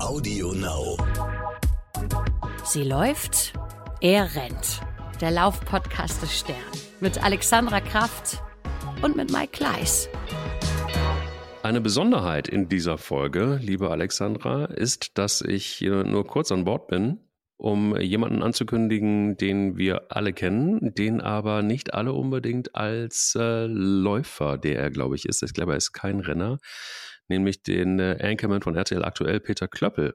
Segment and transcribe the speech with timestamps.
[0.00, 0.96] Audio Now.
[2.64, 3.52] Sie läuft,
[4.00, 4.80] er rennt.
[5.20, 6.56] Der Laufpodcast des Stern.
[7.00, 8.40] Mit Alexandra Kraft
[9.02, 10.08] und mit Mike Kleiss.
[11.64, 17.18] Eine Besonderheit in dieser Folge, liebe Alexandra, ist, dass ich nur kurz an Bord bin,
[17.56, 24.58] um jemanden anzukündigen, den wir alle kennen, den aber nicht alle unbedingt als äh, Läufer,
[24.58, 25.42] der er, glaube ich, ist.
[25.42, 26.58] Ich glaube, er ist kein Renner,
[27.28, 30.14] nämlich den äh, Anchorman von RTL aktuell, Peter Klöppel.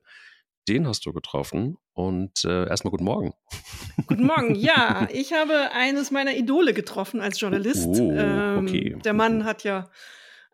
[0.67, 3.33] Den hast du getroffen und äh, erstmal guten Morgen.
[4.07, 5.07] Guten Morgen, ja.
[5.11, 7.85] Ich habe eines meiner Idole getroffen als Journalist.
[7.87, 8.93] Oh, okay.
[8.93, 9.91] Ähm, der Mann hat ja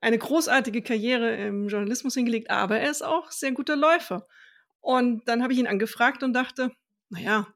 [0.01, 4.25] eine großartige Karriere im Journalismus hingelegt, aber er ist auch sehr guter Läufer.
[4.81, 6.71] Und dann habe ich ihn angefragt und dachte,
[7.09, 7.47] naja,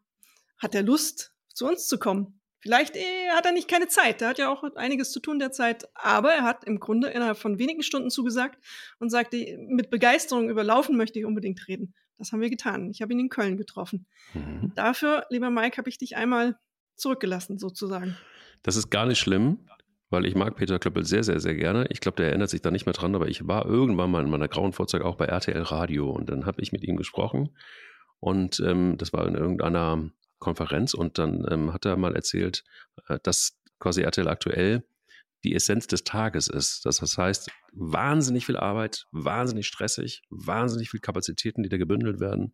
[0.57, 2.39] hat er Lust, zu uns zu kommen?
[2.63, 4.21] Vielleicht eh, hat er nicht keine Zeit.
[4.21, 5.89] Er hat ja auch einiges zu tun derzeit.
[5.95, 8.57] Aber er hat im Grunde innerhalb von wenigen Stunden zugesagt
[8.99, 11.93] und sagte, mit Begeisterung über Laufen möchte ich unbedingt reden.
[12.17, 12.89] Das haben wir getan.
[12.89, 14.05] Ich habe ihn in Köln getroffen.
[14.33, 14.71] Mhm.
[14.75, 16.57] Dafür, lieber Mike, habe ich dich einmal
[16.95, 18.15] zurückgelassen, sozusagen.
[18.61, 19.67] Das ist gar nicht schlimm,
[20.09, 21.85] weil ich mag Peter Klöppel sehr, sehr, sehr gerne.
[21.89, 24.29] Ich glaube, der erinnert sich da nicht mehr dran, aber ich war irgendwann mal in
[24.29, 27.49] meiner grauen Vorzeit auch bei RTL Radio und dann habe ich mit ihm gesprochen
[28.21, 30.09] und ähm, das war in irgendeiner
[30.43, 32.63] Konferenz und dann ähm, hat er mal erzählt,
[33.07, 34.83] äh, dass quasi RTL aktuell
[35.43, 36.85] die Essenz des Tages ist.
[36.85, 42.53] Das heißt, wahnsinnig viel Arbeit, wahnsinnig stressig, wahnsinnig viel Kapazitäten, die da gebündelt werden,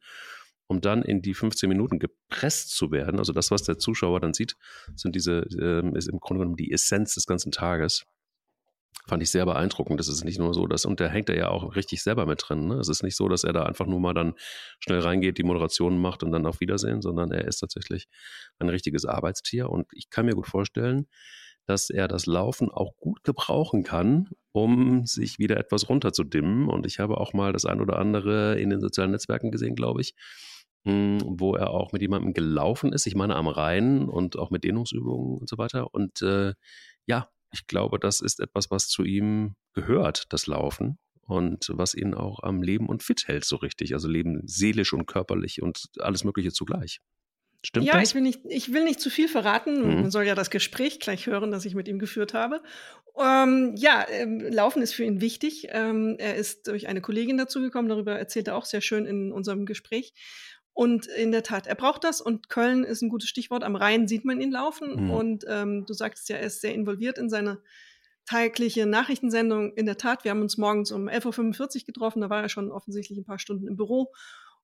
[0.67, 3.19] um dann in die 15 Minuten gepresst zu werden.
[3.19, 4.55] Also das, was der Zuschauer dann sieht,
[4.95, 8.05] sind diese, ähm, ist im Grunde genommen die Essenz des ganzen Tages.
[9.09, 9.99] Fand ich sehr beeindruckend.
[9.99, 12.43] Das ist nicht nur so, dass, und da hängt er ja auch richtig selber mit
[12.47, 12.67] drin.
[12.67, 12.75] Ne?
[12.75, 14.35] Es ist nicht so, dass er da einfach nur mal dann
[14.79, 18.07] schnell reingeht, die Moderation macht und dann auf Wiedersehen, sondern er ist tatsächlich
[18.59, 19.71] ein richtiges Arbeitstier.
[19.71, 21.07] Und ich kann mir gut vorstellen,
[21.65, 26.69] dass er das Laufen auch gut gebrauchen kann, um sich wieder etwas runterzudimmen.
[26.69, 30.01] Und ich habe auch mal das ein oder andere in den sozialen Netzwerken gesehen, glaube
[30.01, 30.13] ich,
[30.85, 33.07] hm, wo er auch mit jemandem gelaufen ist.
[33.07, 35.95] Ich meine am Rhein und auch mit Dehnungsübungen und so weiter.
[35.95, 36.53] Und äh,
[37.07, 40.97] ja, ich glaube, das ist etwas, was zu ihm gehört, das Laufen.
[41.21, 43.93] Und was ihn auch am Leben und fit hält, so richtig.
[43.93, 47.01] Also Leben seelisch und körperlich und alles Mögliche zugleich.
[47.63, 48.09] Stimmt ja, das?
[48.09, 49.81] ich will, nicht, ich will nicht zu viel verraten.
[49.81, 50.01] Mhm.
[50.01, 52.63] Man soll ja das Gespräch gleich hören, das ich mit ihm geführt habe.
[53.17, 55.67] Ähm, ja, ähm, Laufen ist für ihn wichtig.
[55.69, 59.65] Ähm, er ist durch eine Kollegin dazugekommen, darüber erzählt er auch sehr schön in unserem
[59.65, 60.13] Gespräch.
[60.79, 63.65] Und in der Tat, er braucht das und Köln ist ein gutes Stichwort.
[63.65, 65.11] Am Rhein sieht man ihn laufen Mhm.
[65.11, 67.61] und ähm, du sagtest ja, er ist sehr involviert in seine
[68.25, 69.73] tägliche Nachrichtensendung.
[69.73, 72.71] In der Tat, wir haben uns morgens um 11.45 Uhr getroffen, da war er schon
[72.71, 74.13] offensichtlich ein paar Stunden im Büro.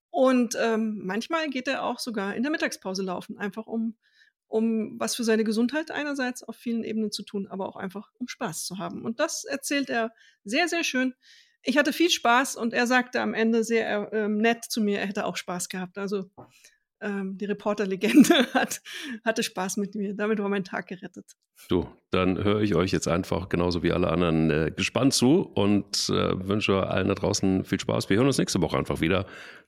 [0.10, 3.98] Und ähm, manchmal geht er auch sogar in der Mittagspause laufen, einfach um,
[4.48, 8.30] um was für seine Gesundheit einerseits auf vielen Ebenen zu tun, aber auch einfach um
[8.30, 9.04] Spaß zu haben.
[9.04, 10.14] Und das erzählt er
[10.46, 11.14] sehr, sehr schön.
[11.68, 15.08] Ich hatte viel Spaß und er sagte am Ende sehr ähm, nett zu mir, er
[15.08, 15.98] hätte auch Spaß gehabt.
[15.98, 16.30] Also
[17.02, 18.82] ähm, die Reporterlegende hat,
[19.26, 20.14] hatte Spaß mit mir.
[20.14, 21.26] Damit war mein Tag gerettet.
[21.68, 26.08] Du, dann höre ich euch jetzt einfach genauso wie alle anderen äh, gespannt zu und
[26.10, 28.10] äh, wünsche allen da draußen viel Spaß.
[28.10, 29.26] Wir hören uns nächste Woche einfach wieder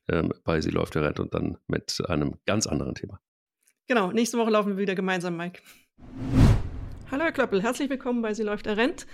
[0.08, 3.20] ähm, bei Sie läuft der Rent und dann mit einem ganz anderen Thema.
[3.88, 5.62] Genau, nächste Woche laufen wir wieder gemeinsam, Mike.
[7.10, 9.08] Hallo Herr Klöppel, herzlich willkommen bei Sie läuft der Rent.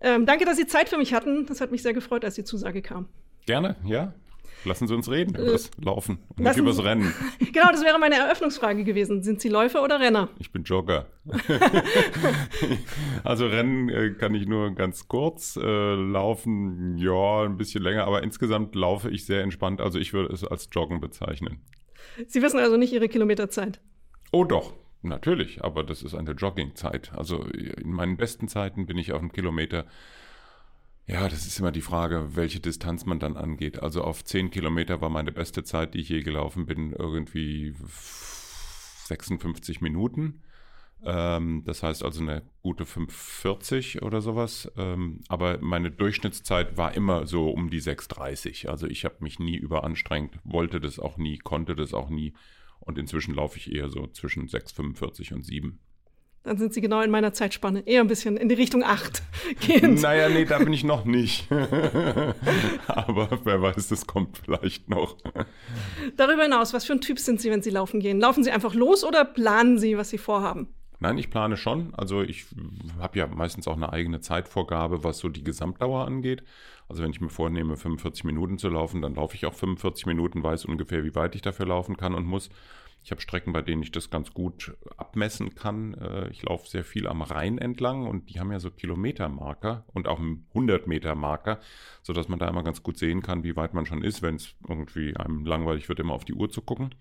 [0.00, 1.46] Ähm, danke, dass Sie Zeit für mich hatten.
[1.46, 3.08] Das hat mich sehr gefreut, als die Zusage kam.
[3.46, 4.14] Gerne, ja.
[4.64, 7.12] Lassen Sie uns reden Äh, über das Laufen und nicht übers Rennen.
[7.52, 9.22] Genau, das wäre meine Eröffnungsfrage gewesen.
[9.22, 10.28] Sind Sie Läufer oder Renner?
[10.38, 11.06] Ich bin Jogger.
[13.24, 15.56] also Rennen äh, kann ich nur ganz kurz.
[15.56, 19.80] Äh, laufen, ja, ein bisschen länger, aber insgesamt laufe ich sehr entspannt.
[19.80, 21.60] Also ich würde es als Joggen bezeichnen.
[22.26, 23.80] Sie wissen also nicht Ihre Kilometerzeit.
[24.32, 27.12] Oh doch, natürlich, aber das ist eine Joggingzeit.
[27.14, 29.86] Also in meinen besten Zeiten bin ich auf einem Kilometer.
[31.06, 33.82] Ja, das ist immer die Frage, welche Distanz man dann angeht.
[33.82, 37.74] Also auf 10 Kilometer war meine beste Zeit, die ich je gelaufen bin, irgendwie
[39.06, 40.42] 56 Minuten.
[41.04, 44.70] Ähm, das heißt also eine gute 5,40 oder sowas.
[44.76, 48.68] Ähm, aber meine Durchschnittszeit war immer so um die 6,30.
[48.68, 52.34] Also ich habe mich nie überanstrengt, wollte das auch nie, konnte das auch nie.
[52.88, 55.78] Und inzwischen laufe ich eher so zwischen 6,45 und 7.
[56.42, 57.86] Dann sind Sie genau in meiner Zeitspanne.
[57.86, 59.22] Eher ein bisschen in die Richtung 8
[59.66, 60.00] gehend.
[60.00, 61.52] Naja, nee, da bin ich noch nicht.
[62.86, 65.18] Aber wer weiß, das kommt vielleicht noch.
[66.16, 68.20] Darüber hinaus, was für ein Typ sind Sie, wenn Sie laufen gehen?
[68.20, 70.68] Laufen Sie einfach los oder planen Sie, was Sie vorhaben?
[71.00, 71.94] Nein, ich plane schon.
[71.94, 72.46] Also ich
[72.98, 76.42] habe ja meistens auch eine eigene Zeitvorgabe, was so die Gesamtdauer angeht.
[76.88, 80.42] Also wenn ich mir vornehme, 45 Minuten zu laufen, dann laufe ich auch 45 Minuten,
[80.42, 82.48] weiß ungefähr, wie weit ich dafür laufen kann und muss.
[83.02, 85.94] Ich habe Strecken, bei denen ich das ganz gut abmessen kann.
[85.94, 90.08] Äh, ich laufe sehr viel am Rhein entlang und die haben ja so Kilometermarker und
[90.08, 91.60] auch 100 Meter Marker,
[92.02, 94.54] sodass man da immer ganz gut sehen kann, wie weit man schon ist, wenn es
[94.68, 96.94] irgendwie einem langweilig wird, immer auf die Uhr zu gucken.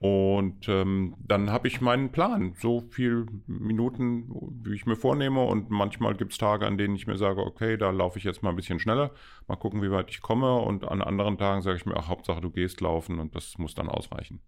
[0.00, 4.28] Und ähm, dann habe ich meinen Plan, so viele Minuten,
[4.62, 5.42] wie ich mir vornehme.
[5.42, 8.42] Und manchmal gibt es Tage, an denen ich mir sage, okay, da laufe ich jetzt
[8.42, 9.12] mal ein bisschen schneller,
[9.46, 10.56] mal gucken, wie weit ich komme.
[10.56, 13.74] Und an anderen Tagen sage ich mir, auch Hauptsache, du gehst laufen und das muss
[13.74, 14.40] dann ausreichen.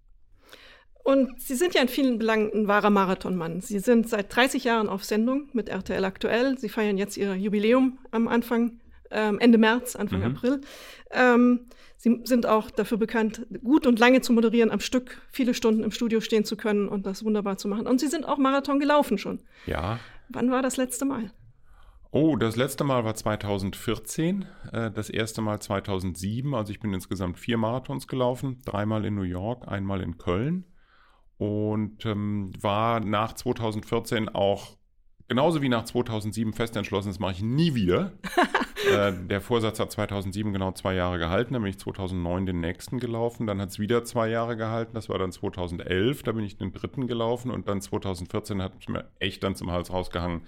[1.06, 3.61] Und Sie sind ja in vielen Belangen ein wahrer Marathonmann.
[3.61, 6.58] Sie sind seit 30 Jahren auf Sendung mit RTL aktuell.
[6.58, 8.81] Sie feiern jetzt Ihr Jubiläum am Anfang,
[9.12, 10.35] ähm, Ende März, Anfang mhm.
[10.35, 10.61] April.
[11.12, 11.67] Ähm,
[11.97, 15.93] Sie sind auch dafür bekannt, gut und lange zu moderieren, am Stück viele Stunden im
[15.93, 17.87] Studio stehen zu können und das wunderbar zu machen.
[17.87, 19.38] Und Sie sind auch Marathon gelaufen schon.
[19.64, 20.00] Ja.
[20.29, 21.31] Wann war das letzte Mal?
[22.11, 26.53] Oh, das letzte Mal war 2014, äh, das erste Mal 2007.
[26.53, 30.64] Also ich bin insgesamt vier Marathons gelaufen, dreimal in New York, einmal in Köln
[31.38, 34.76] und ähm, war nach 2014 auch
[35.28, 38.12] genauso wie nach 2007 fest entschlossen, das mache ich nie wieder.
[38.92, 42.98] äh, der Vorsatz hat 2007 genau zwei Jahre gehalten, dann bin ich 2009 den nächsten
[42.98, 46.56] gelaufen, dann hat es wieder zwei Jahre gehalten, das war dann 2011, da bin ich
[46.56, 50.42] den dritten gelaufen und dann 2014 hat es mir echt dann zum Hals rausgehangen,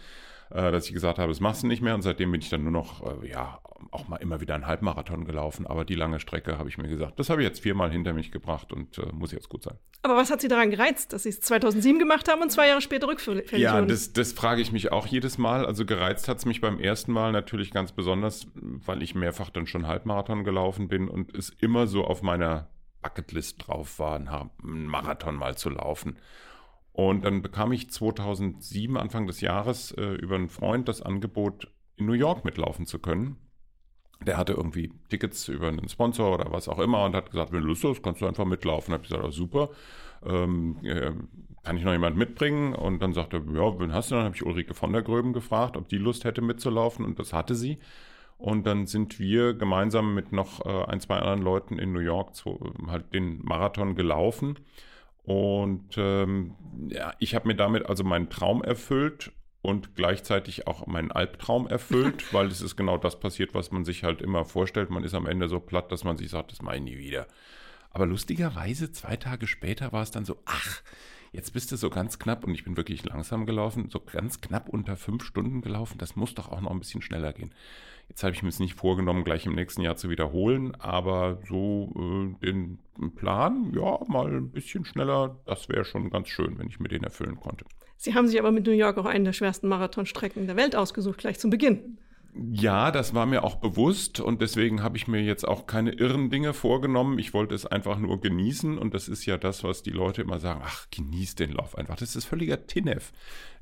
[0.51, 1.95] äh, dass ich gesagt habe, das machst du nicht mehr.
[1.95, 3.61] Und seitdem bin ich dann nur noch, äh, ja,
[3.91, 5.67] auch mal immer wieder einen Halbmarathon gelaufen.
[5.67, 8.33] Aber die lange Strecke habe ich mir gesagt, das habe ich jetzt viermal hinter mich
[8.33, 9.79] gebracht und äh, muss jetzt gut sein.
[10.03, 12.81] Aber was hat Sie daran gereizt, dass Sie es 2007 gemacht haben und zwei Jahre
[12.81, 15.67] später rückfällig Ja, das, das frage ich mich auch jedes Mal.
[15.67, 19.67] Also gereizt hat es mich beim ersten Mal natürlich ganz besonders, weil ich mehrfach dann
[19.67, 22.69] schon Halbmarathon gelaufen bin und es immer so auf meiner
[23.03, 26.19] Bucketlist drauf war, einen Marathon mal zu laufen.
[26.99, 32.07] Und dann bekam ich 2007, Anfang des Jahres, äh, über einen Freund das Angebot, in
[32.07, 33.37] New York mitlaufen zu können.
[34.27, 37.61] Der hatte irgendwie Tickets über einen Sponsor oder was auch immer und hat gesagt, wenn
[37.61, 38.93] du Lust hast, kannst du einfach mitlaufen.
[38.93, 39.71] Hab ich gesagt, oh, super.
[40.27, 41.13] Ähm, äh,
[41.63, 42.75] kann ich noch jemand mitbringen?
[42.75, 44.25] Und dann sagte er, ja, wen hast du dann?
[44.25, 47.55] Habe ich Ulrike von der Gröben gefragt, ob die Lust hätte mitzulaufen und das hatte
[47.55, 47.79] sie.
[48.39, 52.35] Und dann sind wir gemeinsam mit noch äh, ein, zwei anderen Leuten in New York
[52.35, 54.59] zu, halt den Marathon gelaufen.
[55.29, 56.55] Und ähm,
[56.89, 59.31] ja, ich habe mir damit also meinen Traum erfüllt
[59.61, 64.05] und gleichzeitig auch meinen Albtraum erfüllt, weil es ist genau das passiert, was man sich
[64.05, 64.89] halt immer vorstellt.
[64.89, 67.27] Man ist am Ende so platt, dass man sich sagt, das mache ich nie wieder.
[67.91, 70.81] Aber lustigerweise, zwei Tage später war es dann so, ach,
[71.33, 74.71] jetzt bist du so ganz knapp und ich bin wirklich langsam gelaufen, so ganz knapp
[74.71, 75.99] unter fünf Stunden gelaufen.
[75.99, 77.53] Das muss doch auch noch ein bisschen schneller gehen.
[78.09, 81.93] Jetzt habe ich mir es nicht vorgenommen, gleich im nächsten Jahr zu wiederholen, aber so
[81.95, 82.79] äh, den
[83.17, 87.05] Plan, ja, mal ein bisschen schneller, das wäre schon ganz schön, wenn ich mir den
[87.05, 87.65] erfüllen konnte.
[87.97, 91.19] Sie haben sich aber mit New York auch einen der schwersten Marathonstrecken der Welt ausgesucht,
[91.19, 91.99] gleich zum Beginn.
[92.53, 96.31] Ja, das war mir auch bewusst und deswegen habe ich mir jetzt auch keine irren
[96.31, 97.19] Dinge vorgenommen.
[97.19, 100.39] Ich wollte es einfach nur genießen und das ist ja das, was die Leute immer
[100.39, 101.97] sagen, ach, genieß den Lauf einfach.
[101.97, 103.13] Das ist völliger Tinnef.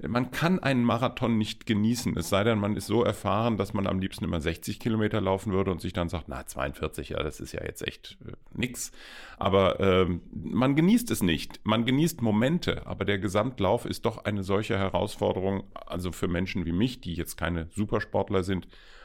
[0.01, 3.87] Man kann einen Marathon nicht genießen, es sei denn, man ist so erfahren, dass man
[3.87, 7.41] am liebsten immer 60 Kilometer laufen würde und sich dann sagt, na, 42, ja, das
[7.41, 8.93] ist ja jetzt echt äh, nix.
[9.39, 11.61] Aber ähm, man genießt es nicht.
[11.65, 16.73] Man genießt Momente, aber der Gesamtlauf ist doch eine solche Herausforderung, also für Menschen wie
[16.73, 18.96] mich, die jetzt keine Supersportler sind, äh,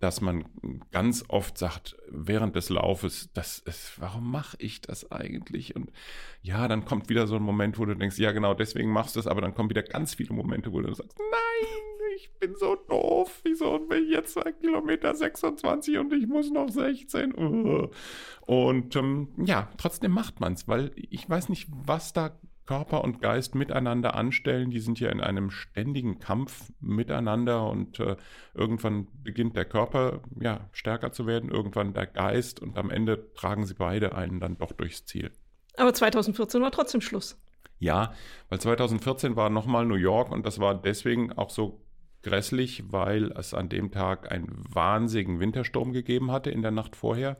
[0.00, 0.44] dass man
[0.92, 5.74] ganz oft sagt, während des Laufes, das ist, warum mache ich das eigentlich?
[5.74, 5.90] Und
[6.42, 9.20] ja, dann kommt wieder so ein Moment, wo du denkst, ja, genau, deswegen machst du
[9.20, 11.68] es, aber dann kommen wieder ganz viele Momente, wo du sagst, nein,
[12.16, 16.68] ich bin so doof, wieso bin ich jetzt zwei Kilometer 26 und ich muss noch
[16.68, 17.32] 16?
[18.42, 23.20] Und ähm, ja, trotzdem macht man es, weil ich weiß nicht, was da Körper und
[23.20, 24.70] Geist miteinander anstellen.
[24.70, 28.16] Die sind ja in einem ständigen Kampf miteinander und äh,
[28.54, 33.66] irgendwann beginnt der Körper ja stärker zu werden, irgendwann der Geist und am Ende tragen
[33.66, 35.30] sie beide einen dann doch durchs Ziel.
[35.76, 37.38] Aber 2014 war trotzdem Schluss.
[37.78, 38.14] Ja,
[38.48, 41.84] weil 2014 war nochmal New York und das war deswegen auch so
[42.22, 47.36] grässlich, weil es an dem Tag einen wahnsinnigen Wintersturm gegeben hatte in der Nacht vorher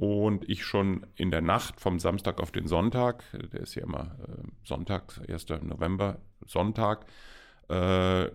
[0.00, 4.16] und ich schon in der Nacht vom Samstag auf den Sonntag, der ist ja immer
[4.26, 5.46] äh, Sonntag, 1.
[5.62, 6.16] November,
[6.46, 7.04] Sonntag,
[7.68, 8.30] äh,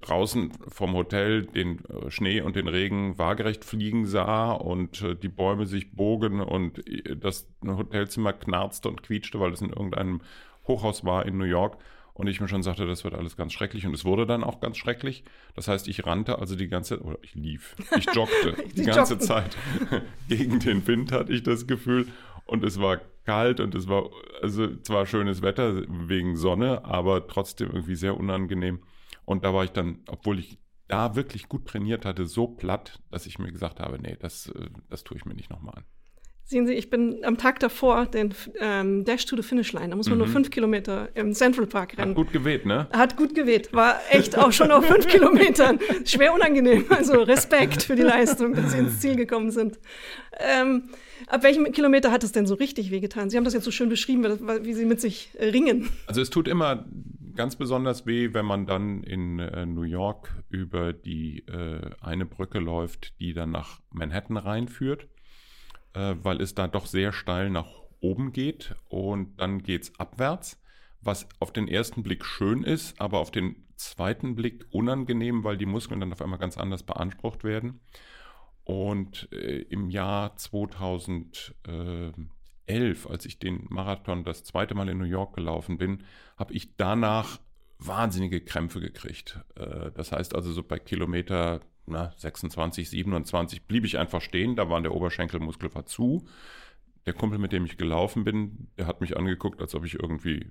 [0.00, 5.28] draußen vom Hotel den äh, Schnee und den Regen waagerecht fliegen sah und äh, die
[5.28, 10.20] Bäume sich bogen und äh, das Hotelzimmer knarzte und quietschte, weil es in irgendeinem
[10.68, 11.78] Hochhaus war in New York.
[12.18, 13.86] Und ich mir schon sagte, das wird alles ganz schrecklich.
[13.86, 15.22] Und es wurde dann auch ganz schrecklich.
[15.54, 19.26] Das heißt, ich rannte also die ganze, oder ich lief, ich joggte die ganze joggen.
[19.26, 19.56] Zeit
[20.28, 22.08] gegen den Wind, hatte ich das Gefühl.
[22.44, 24.10] Und es war kalt und es war,
[24.42, 28.82] also zwar schönes Wetter wegen Sonne, aber trotzdem irgendwie sehr unangenehm.
[29.24, 30.58] Und da war ich dann, obwohl ich
[30.88, 34.70] da wirklich gut trainiert hatte, so platt, dass ich mir gesagt habe, nee, das, äh,
[34.90, 35.84] das tue ich mir nicht nochmal an.
[36.50, 39.90] Sehen Sie, ich bin am Tag davor den ähm, Dash to the Finish Line.
[39.90, 40.24] Da muss man mhm.
[40.24, 42.12] nur fünf Kilometer im Central Park rennen.
[42.12, 42.88] Hat gut geweht, ne?
[42.90, 43.70] Hat gut geweht.
[43.74, 45.78] War echt auch schon auf fünf Kilometern.
[46.06, 46.86] Schwer unangenehm.
[46.88, 49.78] Also Respekt für die Leistung, dass Sie ins Ziel gekommen sind.
[50.38, 50.84] Ähm,
[51.26, 53.28] ab welchem Kilometer hat es denn so richtig wehgetan?
[53.28, 54.24] Sie haben das jetzt so schön beschrieben,
[54.62, 55.90] wie Sie mit sich ringen.
[56.06, 56.86] Also es tut immer
[57.36, 62.58] ganz besonders weh, wenn man dann in äh, New York über die äh, eine Brücke
[62.58, 65.08] läuft, die dann nach Manhattan reinführt
[65.94, 67.68] äh, weil es da doch sehr steil nach
[68.00, 70.60] oben geht und dann geht es abwärts,
[71.00, 75.66] was auf den ersten Blick schön ist, aber auf den zweiten Blick unangenehm, weil die
[75.66, 77.80] Muskeln dann auf einmal ganz anders beansprucht werden.
[78.64, 82.14] Und äh, im Jahr 2011,
[83.08, 86.04] als ich den Marathon das zweite Mal in New York gelaufen bin,
[86.36, 87.40] habe ich danach
[87.78, 89.40] wahnsinnige Krämpfe gekriegt.
[89.54, 94.68] Äh, das heißt also so bei Kilometer na, 26, 27 blieb ich einfach stehen, da
[94.68, 96.26] war der Oberschenkelmuskel war zu.
[97.06, 100.50] Der Kumpel, mit dem ich gelaufen bin, der hat mich angeguckt, als ob ich irgendwie,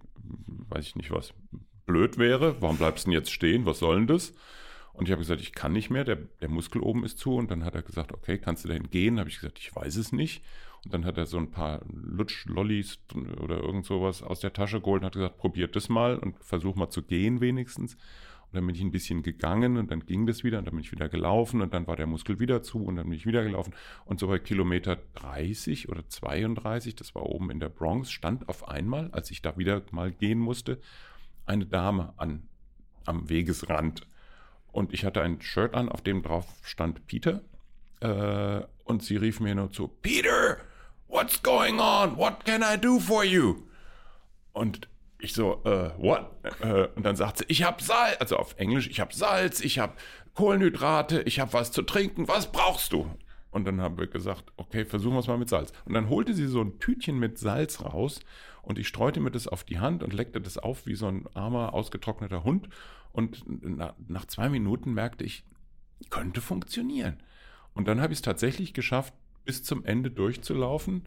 [0.69, 1.33] weiß ich nicht was,
[1.85, 2.61] blöd wäre.
[2.61, 3.65] Warum bleibst du denn jetzt stehen?
[3.65, 4.33] Was soll denn das?
[4.93, 7.35] Und ich habe gesagt, ich kann nicht mehr, der, der Muskel oben ist zu.
[7.35, 9.19] Und dann hat er gesagt, okay, kannst du dahin gehen?
[9.19, 10.43] Habe ich gesagt, ich weiß es nicht.
[10.83, 12.99] Und dann hat er so ein paar Lutsch-Lollis
[13.41, 16.75] oder irgend sowas aus der Tasche geholt und hat gesagt, probiert das mal und versuch
[16.75, 17.97] mal zu gehen wenigstens.
[18.47, 20.83] Und dann bin ich ein bisschen gegangen und dann ging das wieder und dann bin
[20.83, 23.43] ich wieder gelaufen und dann war der Muskel wieder zu und dann bin ich wieder
[23.43, 23.73] gelaufen.
[24.05, 28.69] Und so bei Kilometer 30 oder 32, das war oben in der Bronx, stand auf
[28.69, 30.79] einmal, als ich da wieder mal gehen musste,
[31.45, 32.47] eine Dame an,
[33.05, 34.07] am Wegesrand.
[34.71, 37.41] Und ich hatte ein Shirt an, auf dem drauf stand Peter.
[37.99, 40.57] Äh, und sie rief mir nur zu, Peter,
[41.09, 42.15] what's going on?
[42.15, 43.63] What can I do for you?
[44.53, 44.87] Und
[45.19, 46.29] ich so, äh, what?
[46.61, 49.79] Äh, und dann sagt sie, ich habe Salz, also auf Englisch, ich habe Salz, ich
[49.79, 49.93] habe
[50.33, 53.09] Kohlenhydrate, ich habe was zu trinken, was brauchst du?
[53.49, 55.73] Und dann haben wir gesagt, okay, versuchen wir es mal mit Salz.
[55.85, 58.19] Und dann holte sie so ein Tütchen mit Salz raus
[58.61, 61.25] und ich streute mir das auf die Hand und leckte das auf wie so ein
[61.33, 62.69] armer, ausgetrockneter Hund.
[63.13, 65.43] Und na, nach zwei Minuten merkte ich,
[66.09, 67.17] könnte funktionieren.
[67.73, 69.13] Und dann habe ich es tatsächlich geschafft,
[69.45, 71.05] bis zum Ende durchzulaufen.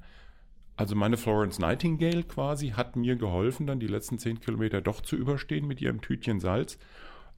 [0.81, 5.15] Also meine Florence Nightingale quasi hat mir geholfen, dann die letzten zehn Kilometer doch zu
[5.15, 6.79] überstehen mit ihrem Tütchen Salz.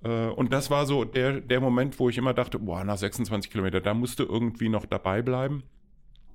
[0.04, 3.50] Äh, und das war so der, der Moment, wo ich immer dachte, boah, nach 26
[3.50, 5.64] Kilometer, da musst du irgendwie noch dabei bleiben.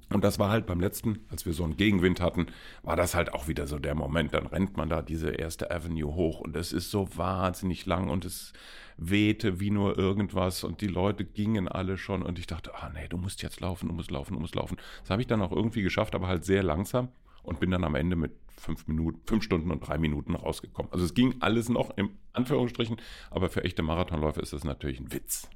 [0.09, 2.47] Und das war halt beim letzten, als wir so einen Gegenwind hatten,
[2.81, 4.33] war das halt auch wieder so der Moment.
[4.33, 8.23] Dann rennt man da diese erste Avenue hoch und es ist so wahnsinnig lang und
[8.23, 8.53] es
[8.97, 13.07] wehte wie nur irgendwas und die Leute gingen alle schon und ich dachte, ah nee,
[13.09, 14.77] du musst jetzt laufen, du musst laufen, du musst laufen.
[15.01, 17.09] Das habe ich dann auch irgendwie geschafft, aber halt sehr langsam
[17.43, 20.91] und bin dann am Ende mit fünf Minuten, fünf Stunden und drei Minuten rausgekommen.
[20.91, 22.97] Also es ging alles noch im Anführungsstrichen,
[23.29, 25.49] aber für echte Marathonläufe ist das natürlich ein Witz.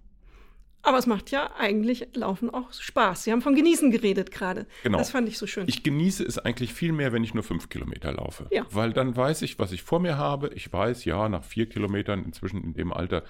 [0.83, 3.23] Aber es macht ja eigentlich Laufen auch Spaß.
[3.23, 4.65] Sie haben von Genießen geredet gerade.
[4.83, 4.97] Genau.
[4.97, 5.65] Das fand ich so schön.
[5.67, 8.47] Ich genieße es eigentlich viel mehr, wenn ich nur fünf Kilometer laufe.
[8.51, 8.65] Ja.
[8.71, 10.49] Weil dann weiß ich, was ich vor mir habe.
[10.55, 13.23] Ich weiß, ja, nach vier Kilometern, inzwischen in dem Alter,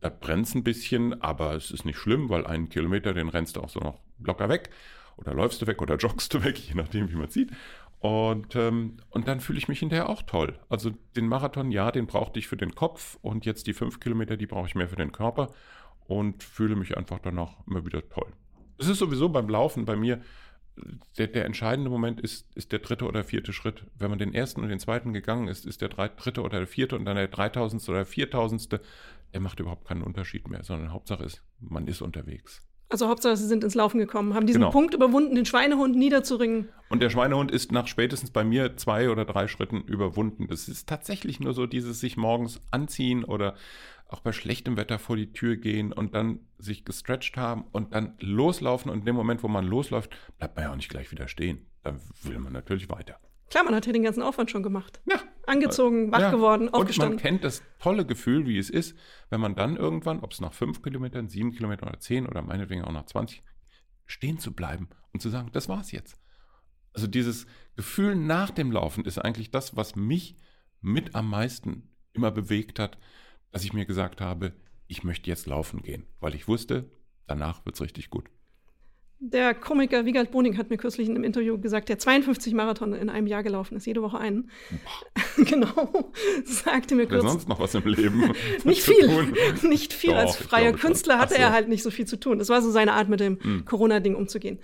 [0.00, 3.56] da brennt es ein bisschen, aber es ist nicht schlimm, weil einen Kilometer, den rennst
[3.56, 4.70] du auch so noch locker weg.
[5.16, 7.50] Oder läufst du weg oder joggst du weg, je nachdem, wie man sieht.
[8.00, 10.58] Und, ähm, und dann fühle ich mich hinterher auch toll.
[10.68, 14.36] Also den Marathon, ja, den brauchte ich für den Kopf und jetzt die fünf Kilometer,
[14.36, 15.50] die brauche ich mehr für den Körper
[16.08, 18.32] und fühle mich einfach danach immer wieder toll.
[18.78, 20.20] Es ist sowieso beim Laufen bei mir,
[21.16, 23.84] der, der, entscheidende Moment ist, ist der dritte oder vierte Schritt.
[23.98, 26.66] Wenn man den ersten und den zweiten gegangen ist, ist der drei, dritte oder der
[26.66, 28.80] vierte und dann der dreitausendste oder viertausendste,
[29.34, 32.62] der macht überhaupt keinen Unterschied mehr, sondern Hauptsache ist, man ist unterwegs.
[32.90, 34.70] Also Hauptsache, sie sind ins Laufen gekommen, haben diesen genau.
[34.70, 36.68] Punkt überwunden, den Schweinehund niederzuringen.
[36.88, 40.46] Und der Schweinehund ist nach spätestens bei mir zwei oder drei Schritten überwunden.
[40.48, 43.56] Das ist tatsächlich nur so dieses sich morgens anziehen oder
[44.08, 48.14] auch bei schlechtem Wetter vor die Tür gehen und dann sich gestretched haben und dann
[48.20, 48.90] loslaufen.
[48.90, 51.66] Und in dem Moment, wo man losläuft, bleibt man ja auch nicht gleich wieder stehen.
[51.82, 53.20] Dann will man natürlich weiter.
[53.50, 55.00] Klar, man hat ja den ganzen Aufwand schon gemacht.
[55.06, 55.20] Ja.
[55.46, 56.30] Angezogen, wach ja.
[56.30, 57.16] geworden, aufgestanden.
[57.16, 58.96] Und man kennt das tolle Gefühl, wie es ist,
[59.30, 62.82] wenn man dann irgendwann, ob es nach fünf Kilometern, sieben Kilometern oder zehn oder meinetwegen
[62.82, 63.42] auch nach 20,
[64.06, 66.18] stehen zu bleiben und zu sagen, das war's jetzt.
[66.92, 67.46] Also dieses
[67.76, 70.36] Gefühl nach dem Laufen ist eigentlich das, was mich
[70.80, 72.98] mit am meisten immer bewegt hat,
[73.50, 74.52] dass ich mir gesagt habe,
[74.86, 76.90] ich möchte jetzt laufen gehen, weil ich wusste,
[77.26, 78.30] danach wird es richtig gut.
[79.20, 83.10] Der Komiker Wiegald Boning hat mir kürzlich in einem Interview gesagt, der 52 Marathon in
[83.10, 84.48] einem Jahr gelaufen ist, jede Woche einen.
[85.36, 86.12] genau,
[86.44, 87.24] sagte mir kurz.
[87.24, 88.32] sonst noch was im Leben?
[88.64, 90.10] nicht viel, nicht viel.
[90.10, 91.40] Doch, Als freier Künstler hatte so.
[91.40, 92.38] er halt nicht so viel zu tun.
[92.38, 93.64] Das war so seine Art, mit dem hm.
[93.64, 94.60] Corona-Ding umzugehen.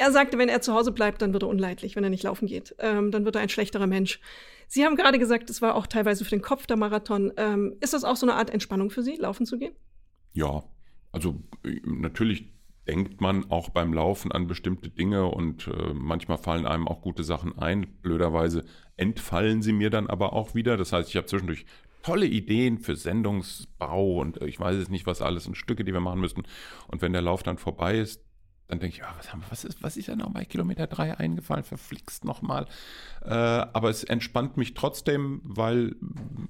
[0.00, 2.46] Er sagte, wenn er zu Hause bleibt, dann wird er unleidlich, wenn er nicht laufen
[2.46, 2.74] geht.
[2.80, 4.20] Ähm, dann wird er ein schlechterer Mensch.
[4.66, 7.32] Sie haben gerade gesagt, es war auch teilweise für den Kopf der Marathon.
[7.36, 9.74] Ähm, ist das auch so eine Art Entspannung für Sie, laufen zu gehen?
[10.32, 10.64] Ja,
[11.12, 12.50] also äh, natürlich
[12.86, 17.24] denkt man auch beim Laufen an bestimmte Dinge und äh, manchmal fallen einem auch gute
[17.24, 17.86] Sachen ein.
[18.02, 18.64] Blöderweise
[18.96, 20.76] entfallen sie mir dann aber auch wieder.
[20.76, 21.64] Das heißt, ich habe zwischendurch
[22.02, 25.92] tolle Ideen für Sendungsbau und äh, ich weiß jetzt nicht, was alles und Stücke, die
[25.92, 26.42] wir machen müssten.
[26.88, 28.24] Und wenn der Lauf dann vorbei ist,
[28.72, 31.18] dann denke ich, ja, was, haben, was, ist, was ist ja noch bei Kilometer 3
[31.18, 31.62] eingefallen?
[31.62, 32.66] Verflixt nochmal.
[33.22, 35.94] Äh, aber es entspannt mich trotzdem, weil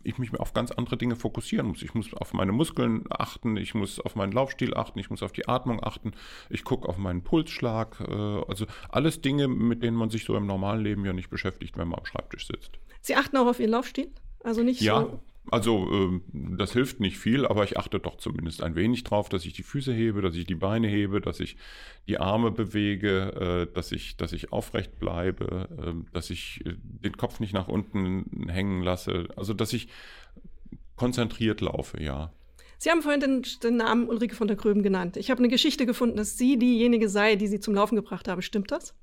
[0.05, 1.83] ich mich auf ganz andere Dinge fokussieren muss.
[1.83, 5.33] Ich muss auf meine Muskeln achten, ich muss auf meinen Laufstil achten, ich muss auf
[5.33, 6.13] die Atmung achten,
[6.49, 7.99] ich gucke auf meinen Pulsschlag.
[8.01, 11.77] Äh, also alles Dinge, mit denen man sich so im normalen Leben ja nicht beschäftigt,
[11.77, 12.79] wenn man am Schreibtisch sitzt.
[13.01, 14.13] Sie achten auch auf Ihren Laufstil?
[14.45, 15.21] Also nicht ja, so
[15.51, 16.23] also ähm,
[16.57, 19.65] das hilft nicht viel, aber ich achte doch zumindest ein wenig drauf, dass ich die
[19.65, 21.57] Füße hebe, dass ich die Beine hebe, dass ich
[22.07, 27.17] die Arme bewege, äh, dass, ich, dass ich aufrecht bleibe, ähm, dass ich äh, den
[27.17, 29.29] Kopf nicht nach unten hängen lasse.
[29.37, 29.89] Also dass ich
[30.97, 32.33] konzentriert laufe, ja.
[32.79, 35.17] Sie haben vorhin den, den Namen Ulrike von der Gröben genannt.
[35.17, 38.43] Ich habe eine Geschichte gefunden, dass sie diejenige sei, die Sie zum Laufen gebracht habe.
[38.43, 38.95] Stimmt das?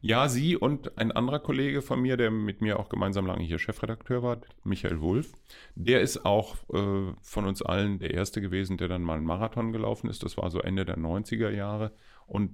[0.00, 3.58] Ja, sie und ein anderer Kollege von mir, der mit mir auch gemeinsam lange hier
[3.58, 5.32] Chefredakteur war, Michael Wulff,
[5.74, 9.72] der ist auch äh, von uns allen der Erste gewesen, der dann mal einen Marathon
[9.72, 10.22] gelaufen ist.
[10.22, 11.92] Das war so Ende der 90er Jahre.
[12.26, 12.50] Und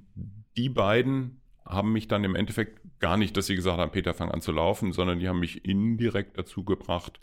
[0.57, 4.31] die beiden haben mich dann im Endeffekt gar nicht, dass sie gesagt haben, Peter, fang
[4.31, 7.21] an zu laufen, sondern die haben mich indirekt dazu gebracht,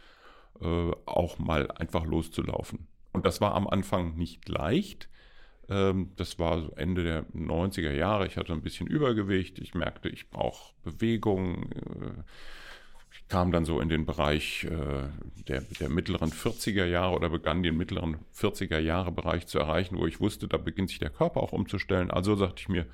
[0.62, 2.88] äh, auch mal einfach loszulaufen.
[3.14, 5.10] Und das war am Anfang nicht leicht
[5.68, 8.26] das war Ende der 90er Jahre.
[8.26, 9.60] Ich hatte ein bisschen Übergewicht.
[9.60, 11.72] Ich merkte, ich brauche Bewegung.
[11.74, 12.24] Äh,
[13.12, 15.10] ich kam dann so in den Bereich äh,
[15.48, 20.06] der, der mittleren 40er Jahre oder begann den mittleren 40er Jahre Bereich zu erreichen, wo
[20.06, 22.12] ich wusste, da beginnt sich der Körper auch umzustellen.
[22.12, 22.86] Also sagte ich mir,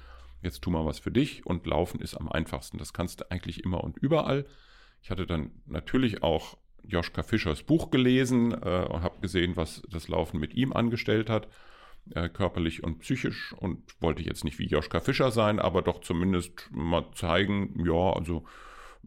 [0.41, 2.77] jetzt tu mal was für dich und Laufen ist am einfachsten.
[2.79, 4.45] Das kannst du eigentlich immer und überall.
[5.03, 10.07] Ich hatte dann natürlich auch Joschka Fischers Buch gelesen äh, und habe gesehen, was das
[10.07, 11.47] Laufen mit ihm angestellt hat
[12.11, 16.69] äh, körperlich und psychisch und wollte jetzt nicht wie Joschka Fischer sein, aber doch zumindest
[16.71, 18.43] mal zeigen, ja, also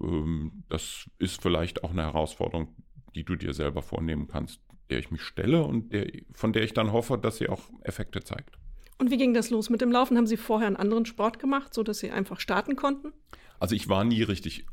[0.01, 2.75] ähm, das ist vielleicht auch eine Herausforderung,
[3.15, 4.61] die du dir selber vornehmen kannst,
[4.91, 8.23] der ich mich stelle und der, von der ich dann hoffe, dass sie auch Effekte
[8.23, 8.59] zeigt.
[8.99, 10.17] Und wie ging das los mit dem Laufen?
[10.17, 13.13] Haben Sie vorher einen anderen Sport gemacht, sodass Sie einfach starten konnten?
[13.59, 14.65] Also ich war nie richtig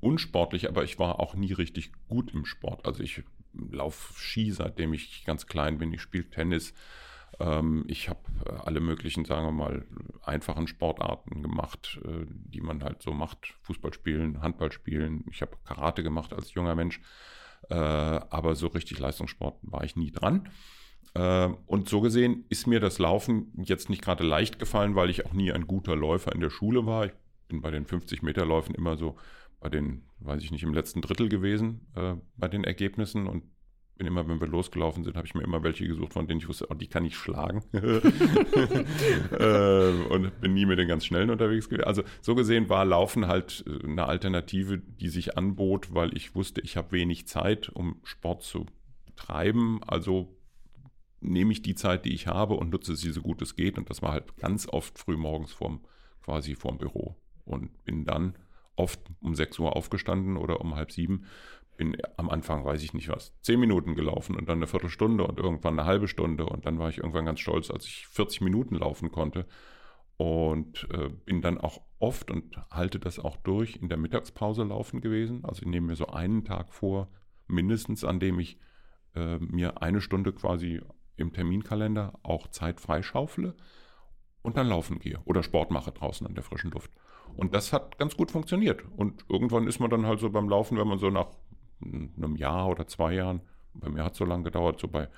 [0.00, 2.86] unsportlich, aber ich war auch nie richtig gut im Sport.
[2.86, 5.92] Also ich laufe Ski, seitdem ich ganz klein bin.
[5.92, 6.72] Ich spiele Tennis.
[7.40, 9.84] Ähm, ich habe äh, alle möglichen, sagen wir mal,
[10.22, 13.54] einfachen Sportarten gemacht, äh, die man halt so macht.
[13.62, 15.24] Fußball spielen, Handball spielen.
[15.30, 17.00] Ich habe Karate gemacht als junger Mensch.
[17.70, 20.48] Äh, aber so richtig Leistungssport war ich nie dran.
[21.16, 25.32] Und so gesehen ist mir das Laufen jetzt nicht gerade leicht gefallen, weil ich auch
[25.32, 27.06] nie ein guter Läufer in der Schule war.
[27.06, 27.12] Ich
[27.46, 29.14] bin bei den 50-Meter-Läufen immer so
[29.60, 31.86] bei den, weiß ich nicht, im letzten Drittel gewesen
[32.36, 33.44] bei den Ergebnissen und
[33.96, 36.48] bin immer, wenn wir losgelaufen sind, habe ich mir immer welche gesucht, von denen ich
[36.48, 37.62] wusste, oh, die kann ich schlagen.
[37.72, 38.00] äh,
[40.10, 41.84] und bin nie mit den ganz Schnellen unterwegs gewesen.
[41.84, 46.60] Also so gesehen war Laufen halt äh, eine Alternative, die sich anbot, weil ich wusste,
[46.60, 48.66] ich habe wenig Zeit, um Sport zu
[49.06, 49.80] betreiben.
[49.86, 50.36] Also
[51.20, 53.78] nehme ich die Zeit, die ich habe und nutze sie so gut es geht.
[53.78, 55.84] Und das war halt ganz oft früh morgens vorm,
[56.22, 57.14] quasi vorm Büro.
[57.44, 58.34] Und bin dann
[58.76, 61.26] oft um 6 Uhr aufgestanden oder um halb sieben
[61.76, 65.38] bin am Anfang, weiß ich nicht was, zehn Minuten gelaufen und dann eine Viertelstunde und
[65.38, 68.76] irgendwann eine halbe Stunde und dann war ich irgendwann ganz stolz, als ich 40 Minuten
[68.76, 69.46] laufen konnte
[70.16, 75.00] und äh, bin dann auch oft und halte das auch durch in der Mittagspause laufen
[75.00, 75.44] gewesen.
[75.44, 77.08] Also ich nehme mir so einen Tag vor,
[77.46, 78.58] mindestens an dem ich
[79.14, 80.80] äh, mir eine Stunde quasi
[81.16, 83.54] im Terminkalender auch Zeit freischaufle
[84.42, 86.90] und dann laufen gehe oder Sport mache draußen an der frischen Luft.
[87.36, 88.84] Und das hat ganz gut funktioniert.
[88.96, 91.28] Und irgendwann ist man dann halt so beim Laufen, wenn man so nach
[92.16, 93.40] einem Jahr oder zwei Jahren,
[93.74, 95.08] bei mir hat es so lange gedauert, so bei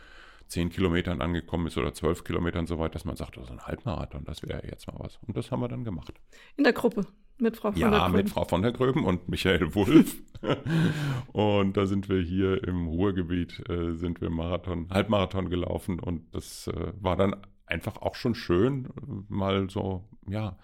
[0.48, 3.66] zehn Kilometern angekommen ist oder zwölf Kilometern so weit, dass man sagt, das ist ein
[3.66, 5.18] Halbmarathon, das wäre jetzt mal was.
[5.26, 6.14] Und das haben wir dann gemacht.
[6.56, 7.06] In der Gruppe
[7.38, 8.12] mit Frau von ja, der Gröben.
[8.12, 10.16] Ja, mit Frau von der Gröben und Michael Wulff.
[11.32, 16.68] und da sind wir hier im Ruhrgebiet, äh, sind wir Marathon, Halbmarathon gelaufen und das
[16.68, 18.88] äh, war dann einfach auch schon schön,
[19.28, 20.56] mal so, ja,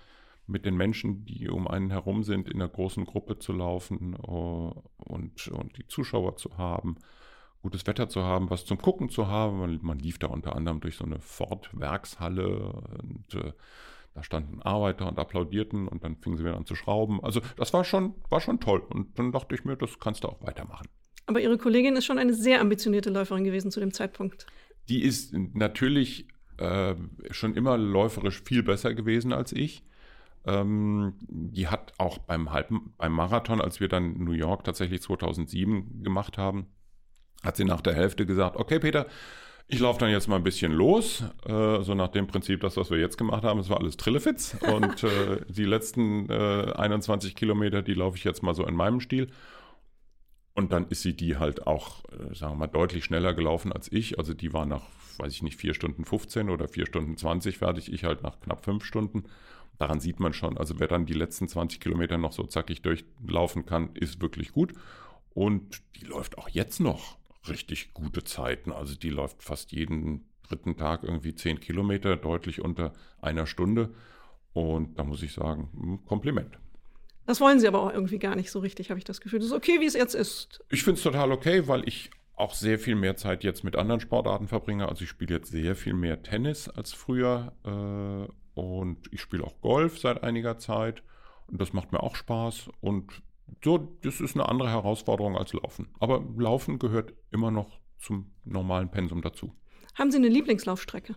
[0.46, 4.72] mit den Menschen, die um einen herum sind, in einer großen Gruppe zu laufen uh,
[4.96, 6.96] und, und die Zuschauer zu haben,
[7.62, 9.59] gutes Wetter zu haben, was zum Gucken zu haben.
[9.59, 13.52] Man, man lief da unter anderem durch so eine Ford-Werkshalle und äh,
[14.14, 17.22] da standen Arbeiter und applaudierten und dann fingen sie wieder an zu schrauben.
[17.22, 18.81] Also das war schon, war schon toll.
[18.81, 20.87] Und dann dachte ich mir, das kannst du auch weitermachen.
[21.26, 24.46] Aber Ihre Kollegin ist schon eine sehr ambitionierte Läuferin gewesen zu dem Zeitpunkt.
[24.88, 26.28] Die ist natürlich
[26.59, 26.94] äh,
[27.31, 29.85] schon immer läuferisch viel besser gewesen als ich.
[30.44, 36.02] Ähm, die hat auch beim, Halben, beim Marathon, als wir dann New York tatsächlich 2007
[36.02, 36.66] gemacht haben,
[37.42, 39.07] hat sie nach der Hälfte gesagt, okay Peter,
[39.68, 42.90] Ich laufe dann jetzt mal ein bisschen los, äh, so nach dem Prinzip, das, was
[42.90, 44.57] wir jetzt gemacht haben, das war alles Trillefitz.
[44.61, 49.00] Und äh, die letzten äh, 21 Kilometer, die laufe ich jetzt mal so in meinem
[49.00, 49.28] Stil.
[50.55, 53.90] Und dann ist sie die halt auch, äh, sagen wir mal, deutlich schneller gelaufen als
[53.90, 54.18] ich.
[54.18, 54.83] Also die war nach,
[55.18, 57.90] weiß ich nicht, 4 Stunden 15 oder 4 Stunden 20 fertig.
[57.90, 59.24] Ich halt nach knapp 5 Stunden.
[59.78, 63.66] Daran sieht man schon, also wer dann die letzten 20 Kilometer noch so zackig durchlaufen
[63.66, 64.72] kann, ist wirklich gut.
[65.35, 67.16] Und die läuft auch jetzt noch
[67.48, 68.70] richtig gute Zeiten.
[68.72, 73.94] Also die läuft fast jeden dritten Tag irgendwie 10 Kilometer, deutlich unter einer Stunde.
[74.52, 76.58] Und da muss ich sagen, Kompliment.
[77.26, 79.38] Das wollen sie aber auch irgendwie gar nicht so richtig, habe ich das Gefühl.
[79.38, 80.62] Das ist okay, wie es jetzt ist.
[80.68, 84.00] Ich finde es total okay, weil ich auch sehr viel mehr Zeit jetzt mit anderen
[84.00, 84.88] Sportarten verbringe.
[84.88, 89.61] Also ich spiele jetzt sehr viel mehr Tennis als früher äh, und ich spiele auch
[89.61, 91.03] Golf seit einiger Zeit
[91.47, 93.23] und das macht mir auch Spaß und
[93.62, 95.88] so, das ist eine andere Herausforderung als Laufen.
[96.01, 99.55] Aber Laufen gehört immer noch zum normalen Pensum dazu.
[99.95, 101.17] Haben Sie eine Lieblingslaufstrecke?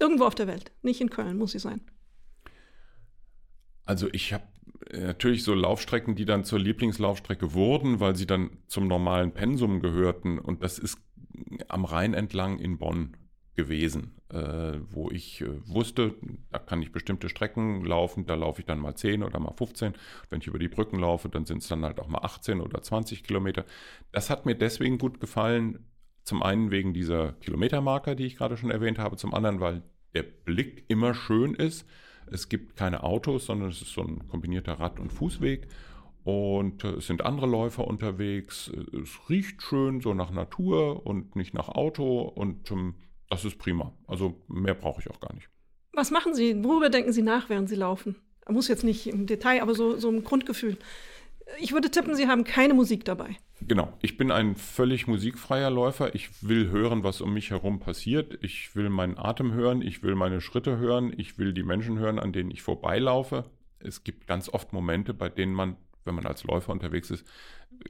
[0.00, 1.80] Irgendwo auf der Welt, nicht in Köln, muss sie sein.
[3.84, 4.44] Also ich habe
[4.90, 9.80] äh, natürlich so Laufstrecken, die dann zur Lieblingslaufstrecke wurden, weil sie dann zum normalen Pensum
[9.80, 10.38] gehörten.
[10.38, 10.98] Und das ist
[11.68, 13.16] am Rhein entlang in Bonn
[13.58, 16.14] gewesen, äh, wo ich äh, wusste,
[16.52, 19.94] da kann ich bestimmte Strecken laufen, da laufe ich dann mal 10 oder mal 15.
[20.30, 22.80] Wenn ich über die Brücken laufe, dann sind es dann halt auch mal 18 oder
[22.80, 23.64] 20 Kilometer.
[24.12, 25.80] Das hat mir deswegen gut gefallen,
[26.22, 29.82] zum einen wegen dieser Kilometermarker, die ich gerade schon erwähnt habe, zum anderen, weil
[30.14, 31.84] der Blick immer schön ist.
[32.30, 35.66] Es gibt keine Autos, sondern es ist so ein kombinierter Rad- und Fußweg.
[36.22, 38.70] Und äh, es sind andere Läufer unterwegs.
[38.92, 42.20] Es riecht schön so nach Natur und nicht nach Auto.
[42.20, 42.94] Und ähm,
[43.28, 43.92] das ist prima.
[44.06, 45.48] Also mehr brauche ich auch gar nicht.
[45.92, 46.62] Was machen Sie?
[46.64, 48.16] Worüber denken Sie nach, während Sie laufen?
[48.48, 50.78] Muss jetzt nicht im Detail, aber so, so ein Grundgefühl.
[51.58, 53.36] Ich würde tippen, Sie haben keine Musik dabei.
[53.60, 56.14] Genau, ich bin ein völlig musikfreier Läufer.
[56.14, 58.38] Ich will hören, was um mich herum passiert.
[58.42, 62.18] Ich will meinen Atem hören, ich will meine Schritte hören, ich will die Menschen hören,
[62.18, 63.44] an denen ich vorbeilaufe.
[63.80, 67.26] Es gibt ganz oft Momente, bei denen man, wenn man als Läufer unterwegs ist,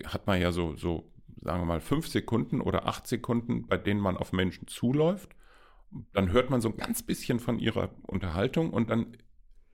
[0.06, 1.10] hat man ja so, so
[1.42, 5.34] sagen wir mal, fünf Sekunden oder acht Sekunden, bei denen man auf Menschen zuläuft.
[6.12, 9.16] Dann hört man so ein ganz bisschen von ihrer Unterhaltung und dann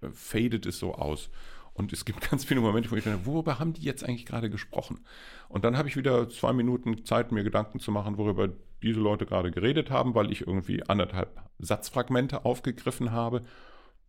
[0.00, 1.30] äh, fadet es so aus.
[1.72, 4.50] Und es gibt ganz viele Momente, wo ich denke, worüber haben die jetzt eigentlich gerade
[4.50, 5.00] gesprochen?
[5.48, 8.48] Und dann habe ich wieder zwei Minuten Zeit, mir Gedanken zu machen, worüber
[8.82, 13.42] diese Leute gerade geredet haben, weil ich irgendwie anderthalb Satzfragmente aufgegriffen habe.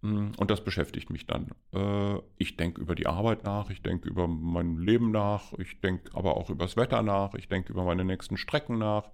[0.05, 1.51] Mm, und das beschäftigt mich dann.
[1.73, 6.11] Äh, ich denke über die Arbeit nach, ich denke über mein Leben nach, ich denke
[6.13, 9.09] aber auch über das Wetter nach, ich denke über meine nächsten Strecken nach,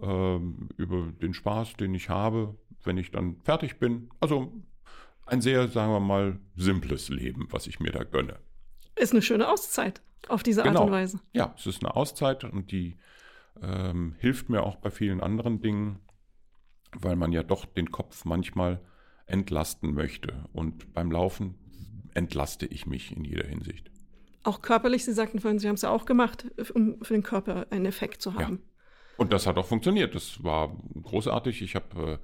[0.00, 4.08] ähm, über den Spaß, den ich habe, wenn ich dann fertig bin.
[4.20, 4.52] Also
[5.26, 8.38] ein sehr, sagen wir mal, simples Leben, was ich mir da gönne.
[8.96, 10.80] Ist eine schöne Auszeit auf diese genau.
[10.80, 11.20] Art und Weise.
[11.34, 12.96] Ja, es ist eine Auszeit und die
[13.60, 15.98] ähm, hilft mir auch bei vielen anderen Dingen,
[16.96, 18.80] weil man ja doch den Kopf manchmal
[19.32, 20.44] entlasten möchte.
[20.52, 21.54] Und beim Laufen
[22.14, 23.90] entlaste ich mich in jeder Hinsicht.
[24.44, 27.66] Auch körperlich, Sie sagten vorhin, Sie haben es ja auch gemacht, um für den Körper
[27.70, 28.60] einen Effekt zu haben.
[28.62, 28.72] Ja.
[29.16, 30.14] Und das hat auch funktioniert.
[30.14, 31.62] Das war großartig.
[31.62, 32.18] Ich habe, äh,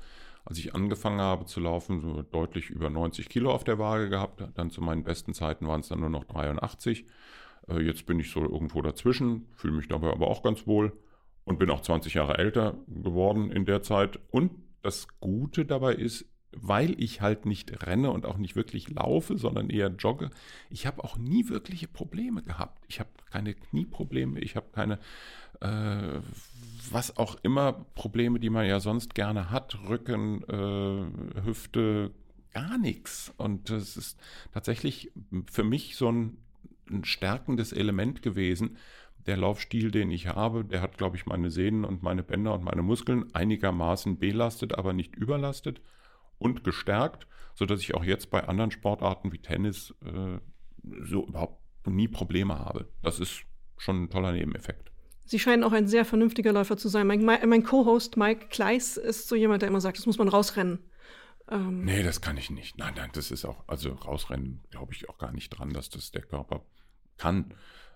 [0.45, 4.43] als ich angefangen habe zu laufen, so deutlich über 90 Kilo auf der Waage gehabt.
[4.55, 7.07] Dann zu meinen besten Zeiten waren es dann nur noch 83.
[7.69, 10.93] Äh, jetzt bin ich so irgendwo dazwischen, fühle mich dabei aber auch ganz wohl
[11.45, 14.19] und bin auch 20 Jahre älter geworden in der Zeit.
[14.31, 14.51] Und
[14.83, 19.71] das Gute dabei ist, weil ich halt nicht renne und auch nicht wirklich laufe, sondern
[19.71, 20.31] eher jogge,
[20.71, 22.83] ich habe auch nie wirkliche Probleme gehabt.
[22.89, 24.99] Ich habe keine Knieprobleme, ich habe keine,
[25.61, 26.21] äh,
[26.91, 32.13] was auch immer, Probleme, die man ja sonst gerne hat, Rücken, äh, Hüfte,
[32.53, 33.33] gar nichts.
[33.37, 34.19] Und das ist
[34.53, 35.13] tatsächlich
[35.51, 36.39] für mich so ein,
[36.91, 38.79] ein stärkendes Element gewesen,
[39.27, 42.65] der Laufstil, den ich habe, der hat, glaube ich, meine Sehnen und meine Bänder und
[42.65, 45.83] meine Muskeln einigermaßen belastet, aber nicht überlastet
[46.39, 50.39] und gestärkt, sodass ich auch jetzt bei anderen Sportarten wie Tennis äh,
[51.03, 52.89] so überhaupt nie Probleme habe.
[53.03, 53.43] Das ist
[53.77, 54.93] schon ein toller Nebeneffekt.
[55.25, 57.07] Sie scheinen auch ein sehr vernünftiger Läufer zu sein.
[57.07, 60.79] Mein, mein Co-Host Mike Kleiss ist so jemand, der immer sagt, das muss man rausrennen.
[61.51, 62.79] Ähm nee, das kann ich nicht.
[62.79, 66.13] Nein, nein, das ist auch, also rausrennen glaube ich auch gar nicht dran, dass das
[66.13, 66.65] der Körper
[67.19, 67.55] kann.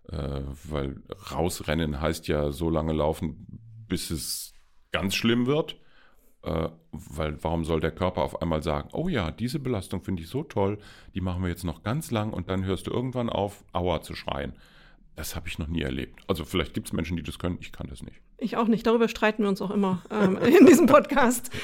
[0.09, 3.46] Äh, weil rausrennen heißt ja so lange laufen,
[3.88, 4.52] bis es
[4.90, 5.81] ganz schlimm wird.
[6.42, 10.28] Äh, weil warum soll der Körper auf einmal sagen, oh ja, diese Belastung finde ich
[10.28, 10.78] so toll,
[11.14, 14.14] die machen wir jetzt noch ganz lang und dann hörst du irgendwann auf, Aua zu
[14.14, 14.52] schreien.
[15.14, 16.20] Das habe ich noch nie erlebt.
[16.26, 18.16] Also vielleicht gibt es Menschen, die das können, ich kann das nicht.
[18.38, 18.85] Ich auch nicht.
[18.87, 21.50] Darüber streiten wir uns auch immer ähm, in diesem Podcast.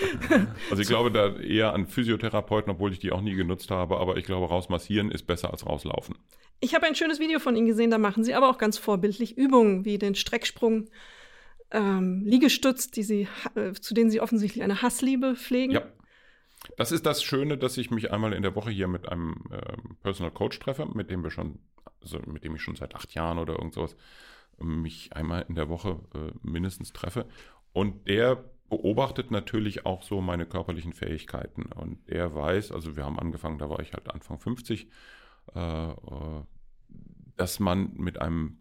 [0.70, 4.16] Also ich glaube da eher an Physiotherapeuten, obwohl ich die auch nie genutzt habe, aber
[4.16, 6.14] ich glaube, rausmassieren ist besser als rauslaufen.
[6.60, 9.36] Ich habe ein schönes Video von Ihnen gesehen, da machen Sie aber auch ganz vorbildlich
[9.36, 10.88] Übungen wie den Strecksprung
[11.70, 15.72] ähm, Liegestütz, die sie, äh, zu denen Sie offensichtlich eine Hassliebe pflegen.
[15.72, 15.82] Ja.
[16.76, 19.76] Das ist das Schöne, dass ich mich einmal in der Woche hier mit einem äh,
[20.02, 21.60] Personal Coach treffe, mit dem wir schon,
[22.02, 23.96] also mit dem ich schon seit acht Jahren oder irgend sowas
[24.60, 27.26] mich einmal in der Woche äh, mindestens treffe.
[27.72, 31.66] Und der beobachtet natürlich auch so meine körperlichen Fähigkeiten.
[31.66, 34.88] Und der weiß, also wir haben angefangen, da war ich halt Anfang 50,
[35.54, 35.94] äh, äh,
[37.36, 38.58] dass man mit einem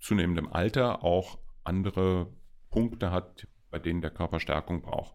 [0.00, 2.28] zunehmendem Alter auch andere
[2.70, 5.14] Punkte hat, bei denen der Körper Stärkung braucht.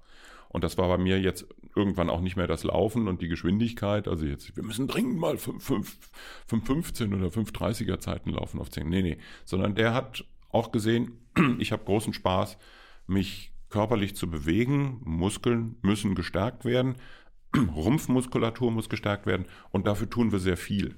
[0.49, 4.07] Und das war bei mir jetzt irgendwann auch nicht mehr das Laufen und die Geschwindigkeit.
[4.07, 8.87] Also jetzt, wir müssen dringend mal 5,15 oder 5,30er Zeiten laufen auf 10.
[8.87, 9.17] Nee, nee.
[9.45, 11.17] Sondern der hat auch gesehen,
[11.57, 12.59] ich habe großen Spaß,
[13.07, 15.01] mich körperlich zu bewegen.
[15.03, 16.97] Muskeln müssen gestärkt werden.
[17.75, 19.47] Rumpfmuskulatur muss gestärkt werden.
[19.71, 20.95] Und dafür tun wir sehr viel.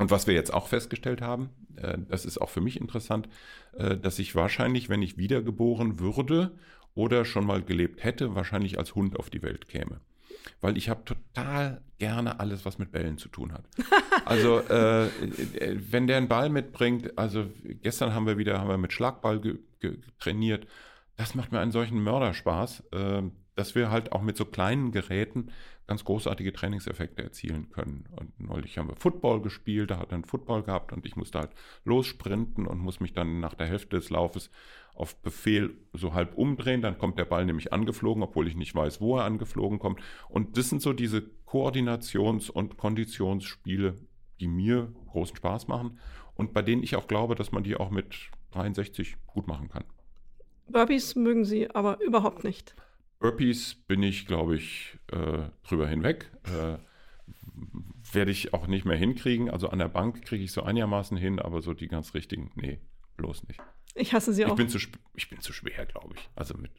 [0.00, 3.28] Und was wir jetzt auch festgestellt haben, äh, das ist auch für mich interessant,
[3.76, 6.52] äh, dass ich wahrscheinlich, wenn ich wiedergeboren würde
[6.94, 10.00] oder schon mal gelebt hätte, wahrscheinlich als Hund auf die Welt käme.
[10.62, 13.64] Weil ich habe total gerne alles, was mit Bällen zu tun hat.
[14.26, 17.46] Also äh, äh, wenn der einen Ball mitbringt, also
[17.82, 19.40] gestern haben wir wieder haben wir mit Schlagball
[20.20, 20.66] trainiert,
[21.16, 23.22] das macht mir einen solchen Mörderspaß, äh,
[23.60, 25.52] dass wir halt auch mit so kleinen Geräten
[25.86, 28.08] ganz großartige Trainingseffekte erzielen können.
[28.16, 31.40] Und neulich haben wir Football gespielt, da hat er einen Football gehabt und ich musste
[31.40, 31.50] halt
[31.84, 34.50] lossprinten und muss mich dann nach der Hälfte des Laufes
[34.94, 39.02] auf Befehl so halb umdrehen, dann kommt der Ball nämlich angeflogen, obwohl ich nicht weiß,
[39.02, 40.00] wo er angeflogen kommt.
[40.30, 43.96] Und das sind so diese Koordinations- und Konditionsspiele,
[44.40, 45.98] die mir großen Spaß machen
[46.34, 49.84] und bei denen ich auch glaube, dass man die auch mit 63 gut machen kann.
[50.68, 52.74] Burpees mögen Sie aber überhaupt nicht.
[53.20, 56.30] Burpees bin ich, glaube ich, äh, drüber hinweg.
[56.44, 56.78] Äh,
[58.12, 59.50] Werde ich auch nicht mehr hinkriegen.
[59.50, 62.80] Also an der Bank kriege ich so einigermaßen hin, aber so die ganz richtigen, nee,
[63.16, 63.60] bloß nicht.
[63.94, 64.56] Ich hasse sie ich auch.
[64.56, 64.78] Bin zu,
[65.14, 66.28] ich bin zu schwer, glaube ich.
[66.34, 66.72] Also mit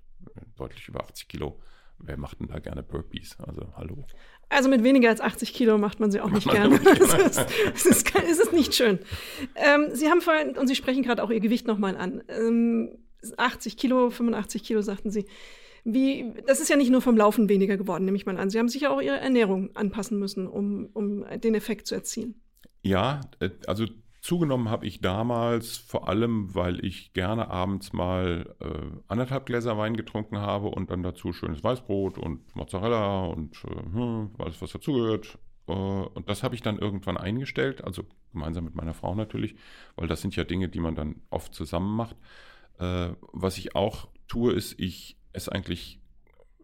[0.58, 1.60] deutlich über 80 Kilo.
[2.00, 3.40] Wer macht denn da gerne Burpees?
[3.40, 4.08] Also hallo.
[4.50, 6.80] Also mit weniger als 80 Kilo macht man sie auch nicht gerne.
[6.86, 7.40] Es ist,
[7.76, 9.00] es, ist, es ist nicht schön.
[9.56, 12.24] Ähm, sie haben vorhin, und Sie sprechen gerade auch Ihr Gewicht nochmal an.
[12.28, 12.98] Ähm,
[13.38, 15.28] 80 Kilo, 85 Kilo, sagten Sie.
[15.84, 18.50] Wie, das ist ja nicht nur vom Laufen weniger geworden, nehme ich mal an.
[18.50, 22.36] Sie haben sicher auch Ihre Ernährung anpassen müssen, um, um den Effekt zu erzielen.
[22.84, 23.86] Ja, äh, also
[24.22, 29.98] Zugenommen habe ich damals vor allem, weil ich gerne abends mal äh, anderthalb Gläser Wein
[29.98, 35.40] getrunken habe und dann dazu schönes Weißbrot und Mozzarella und äh, hm, alles, was dazugehört.
[35.68, 39.56] Äh, und das habe ich dann irgendwann eingestellt, also gemeinsam mit meiner Frau natürlich,
[39.96, 42.16] weil das sind ja Dinge, die man dann oft zusammen macht.
[42.78, 46.02] Äh, was ich auch tue, ist, ich esse eigentlich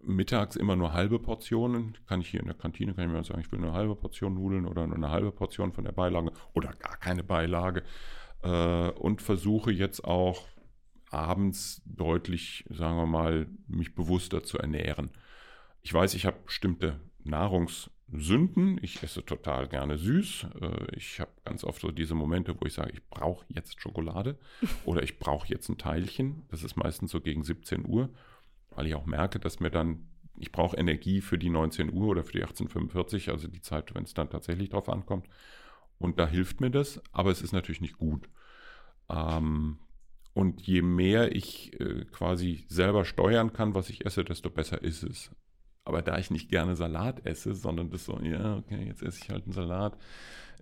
[0.02, 1.98] mittags immer nur halbe Portionen.
[2.08, 4.36] Kann ich hier in der Kantine, kann ich mir sagen, ich will eine halbe Portion
[4.36, 7.84] Nudeln oder nur eine halbe Portion von der Beilage oder gar keine Beilage.
[8.44, 10.48] Äh, und versuche jetzt auch
[11.10, 15.12] abends deutlich, sagen wir mal, mich bewusster zu ernähren.
[15.82, 18.80] Ich weiß, ich habe bestimmte Nahrungssünden.
[18.82, 20.48] Ich esse total gerne süß.
[20.62, 24.38] Äh, ich habe ganz oft so diese Momente, wo ich sage, ich brauche jetzt Schokolade
[24.86, 26.44] oder ich brauche jetzt ein Teilchen.
[26.50, 28.10] Das ist meistens so gegen 17 Uhr
[28.78, 32.24] weil ich auch merke, dass mir dann, ich brauche Energie für die 19 Uhr oder
[32.24, 35.28] für die 1845, also die Zeit, wenn es dann tatsächlich drauf ankommt.
[35.98, 38.30] Und da hilft mir das, aber es ist natürlich nicht gut.
[39.10, 39.80] Ähm,
[40.34, 45.02] und je mehr ich äh, quasi selber steuern kann, was ich esse, desto besser ist
[45.02, 45.32] es.
[45.84, 49.32] Aber da ich nicht gerne Salat esse, sondern das so, ja, okay, jetzt esse ich
[49.32, 49.98] halt einen Salat,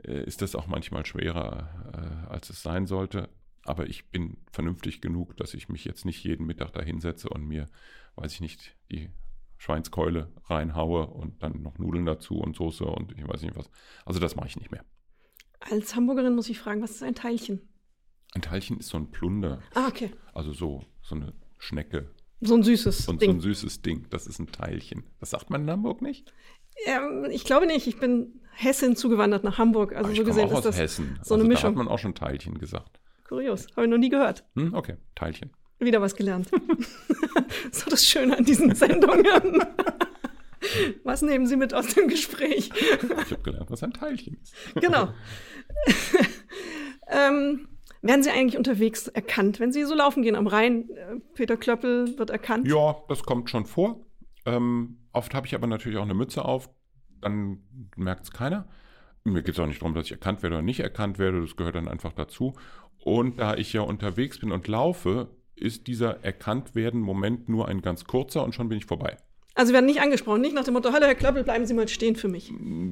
[0.06, 3.28] äh, ist das auch manchmal schwerer, äh, als es sein sollte.
[3.65, 7.45] Aber ich bin vernünftig genug, dass ich mich jetzt nicht jeden Mittag da hinsetze und
[7.45, 7.65] mir
[8.15, 9.10] weiß ich nicht, die
[9.58, 13.69] Schweinskeule reinhaue und dann noch Nudeln dazu und Soße und ich weiß nicht was.
[14.06, 14.84] Also das mache ich nicht mehr.
[15.60, 17.62] Als Hamburgerin muss ich fragen, was ist ein Teilchen?
[18.34, 19.62] Ein Teilchen ist so ein Plunder.
[19.73, 20.12] Ah, okay.
[20.34, 22.12] Also so, so eine Schnecke.
[22.41, 23.32] So ein süßes und Ding.
[23.32, 24.08] So ein süßes Ding.
[24.10, 25.04] Das ist ein Teilchen.
[25.19, 26.34] Das sagt man in Hamburg nicht?
[26.86, 27.88] Ähm, ich glaube nicht.
[27.88, 29.95] Ich bin Hessin zugewandert nach Hamburg.
[29.95, 31.17] Also so ich gesehen auch ist das Hessen.
[31.23, 31.73] so eine also Mischung.
[31.73, 32.99] Da hat man auch schon Teilchen gesagt.
[33.28, 33.67] Kurios.
[33.75, 34.45] Habe ich noch nie gehört.
[34.56, 35.51] Hm, okay, Teilchen.
[35.79, 36.49] Wieder was gelernt.
[37.71, 39.63] so das Schöne an diesen Sendungen.
[41.03, 42.71] was nehmen Sie mit aus dem Gespräch?
[42.73, 44.55] Ich habe gelernt, was ein Teilchen ist.
[44.75, 45.09] genau.
[47.07, 47.67] ähm,
[48.01, 50.89] werden Sie eigentlich unterwegs erkannt, wenn Sie so laufen gehen am Rhein?
[51.33, 52.67] Peter Klöppel wird erkannt?
[52.67, 54.05] Ja, das kommt schon vor.
[54.45, 56.69] Ähm, oft habe ich aber natürlich auch eine Mütze auf,
[57.21, 57.63] dann
[57.95, 58.67] merkt es keiner.
[59.23, 61.55] Mir geht es auch nicht darum, dass ich erkannt werde oder nicht erkannt werde, das
[61.55, 62.53] gehört dann einfach dazu.
[63.03, 68.43] Und da ich ja unterwegs bin und laufe, ist dieser Erkanntwerden-Moment nur ein ganz kurzer
[68.43, 69.17] und schon bin ich vorbei.
[69.57, 72.17] Also werden nicht angesprochen, nicht nach dem Motto, hallo Herr Klöppel, bleiben Sie mal stehen
[72.17, 72.51] für mich.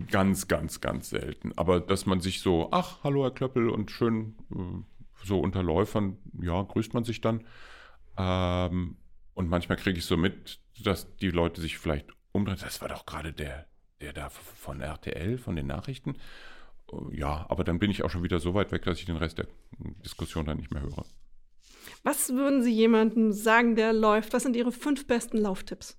[0.10, 1.52] Ganz, ganz, ganz selten.
[1.58, 6.18] Aber dass man sich so, ach, hallo Herr Klöppel und schön äh, so unter Läufern,
[6.42, 7.44] ja, grüßt man sich dann.
[8.18, 8.96] Ähm,
[9.34, 12.58] und manchmal kriege ich so mit, dass die Leute sich vielleicht umdrehen.
[12.62, 13.68] Das war doch gerade der,
[14.00, 16.16] der da von RTL, von den Nachrichten.
[17.12, 19.40] Ja, aber dann bin ich auch schon wieder so weit weg, dass ich den Rest
[19.40, 19.48] der
[20.06, 21.06] Diskussion dann nicht mehr höre.
[22.04, 24.34] Was würden Sie jemandem sagen, der läuft?
[24.34, 25.98] Was sind Ihre fünf besten Lauftipps?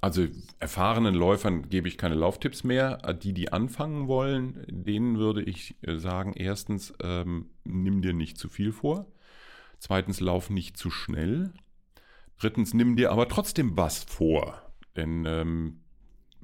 [0.00, 0.26] Also
[0.58, 2.96] erfahrenen Läufern gebe ich keine Lauftipps mehr.
[3.12, 8.48] Die, die anfangen wollen, denen würde ich äh, sagen, erstens, ähm, nimm dir nicht zu
[8.48, 9.06] viel vor.
[9.78, 11.52] Zweitens, lauf nicht zu schnell.
[12.38, 14.60] Drittens, nimm dir aber trotzdem was vor.
[14.96, 15.82] Denn ähm,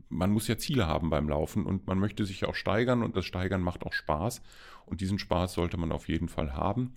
[0.08, 3.24] man muss ja Ziele haben beim Laufen und man möchte sich auch steigern und das
[3.24, 4.42] Steigern macht auch Spaß.
[4.86, 6.94] Und diesen Spaß sollte man auf jeden Fall haben.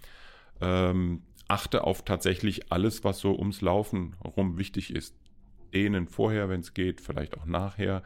[0.62, 5.15] Ähm, achte auf tatsächlich alles, was so ums Laufen rum wichtig ist
[5.74, 8.04] dehnen vorher, wenn es geht, vielleicht auch nachher.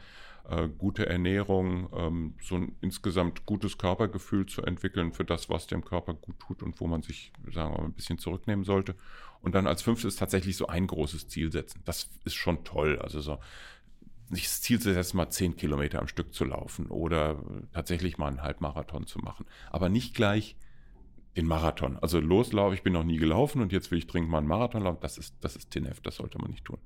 [0.48, 5.84] Äh, gute Ernährung, ähm, so ein insgesamt gutes Körpergefühl zu entwickeln für das, was dem
[5.84, 8.96] Körper gut tut und wo man sich, sagen wir mal, ein bisschen zurücknehmen sollte.
[9.42, 11.82] Und dann als fünftes tatsächlich so ein großes Ziel setzen.
[11.86, 13.00] Das ist schon toll.
[13.00, 13.40] Also so
[14.30, 17.42] nicht das Ziel zu setzen, mal zehn Kilometer am Stück zu laufen oder
[17.74, 19.46] tatsächlich mal einen Halbmarathon zu machen.
[19.72, 20.56] Aber nicht gleich
[21.36, 21.98] den Marathon.
[22.02, 24.84] Also loslaufen, ich bin noch nie gelaufen und jetzt will ich dringend mal einen Marathon
[24.84, 25.00] laufen.
[25.02, 26.78] Das ist, das ist TNF, das sollte man nicht tun.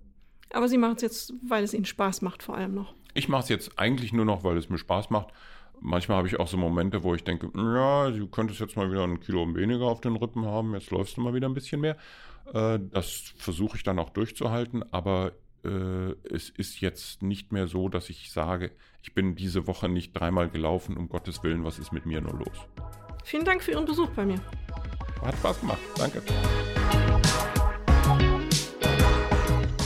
[0.51, 2.93] Aber Sie machen es jetzt, weil es Ihnen Spaß macht, vor allem noch.
[3.13, 5.29] Ich mache es jetzt eigentlich nur noch, weil es mir Spaß macht.
[5.81, 9.03] Manchmal habe ich auch so Momente, wo ich denke, ja, du könntest jetzt mal wieder
[9.03, 11.95] ein Kilo weniger auf den Rippen haben, jetzt läufst du mal wieder ein bisschen mehr.
[12.53, 15.33] Äh, das versuche ich dann auch durchzuhalten, aber
[15.63, 20.13] äh, es ist jetzt nicht mehr so, dass ich sage, ich bin diese Woche nicht
[20.13, 22.67] dreimal gelaufen, um Gottes Willen, was ist mit mir nur los?
[23.29, 24.39] Vielen Dank für Ihren Besuch bei mir.
[25.21, 26.23] Hat Spaß gemacht, danke.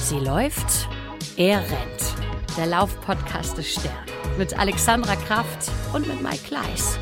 [0.01, 0.87] Sie läuft,
[1.35, 2.57] er rennt.
[2.57, 3.91] Der Laufpodcast des Stern.
[4.37, 6.97] Mit Alexandra Kraft und mit Mike Kleiss.